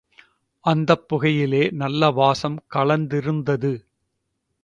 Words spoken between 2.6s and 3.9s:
கலந்திருந்தது.